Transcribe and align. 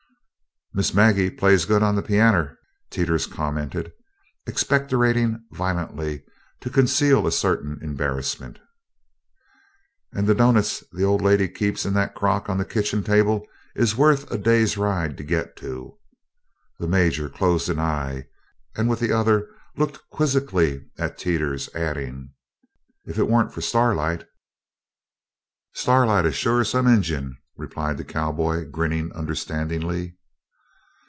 "Miss 0.73 0.93
Maggie 0.93 1.29
plays 1.29 1.65
good 1.65 1.83
on 1.83 1.95
the 1.95 2.01
pianner," 2.01 2.57
Teeters 2.91 3.27
commented, 3.27 3.91
expectorating 4.47 5.43
violently 5.51 6.23
to 6.61 6.69
conceal 6.69 7.27
a 7.27 7.31
certain 7.33 7.77
embarrassment. 7.81 8.57
"And 10.13 10.27
the 10.27 10.33
doughnuts 10.33 10.85
the 10.93 11.03
old 11.03 11.21
lady 11.21 11.49
keeps 11.49 11.85
in 11.85 11.93
that 11.95 12.15
crock 12.15 12.49
on 12.49 12.57
the 12.57 12.63
kitchen 12.63 13.03
table 13.03 13.45
is 13.75 13.97
worth 13.97 14.31
a 14.31 14.37
day's 14.37 14.77
ride 14.77 15.17
to 15.17 15.25
git 15.25 15.57
to." 15.57 15.97
The 16.79 16.87
Major 16.87 17.27
closed 17.27 17.67
an 17.67 17.77
eye 17.77 18.27
and 18.73 18.87
with 18.89 19.01
the 19.01 19.11
other 19.11 19.49
looked 19.75 19.99
quizzically 20.09 20.85
at 20.97 21.17
Teeters, 21.17 21.67
adding, 21.75 22.31
"If 23.03 23.19
it 23.19 23.27
wa'nt 23.27 23.53
for 23.53 23.59
Starlight" 23.59 24.23
"Starlight 25.73 26.25
is 26.25 26.35
shore 26.35 26.63
some 26.63 26.87
Injun," 26.87 27.35
replied 27.57 27.97
the 27.97 28.05
cowboy, 28.05 28.63
grinning 28.69 29.11
understandingly. 29.11 30.15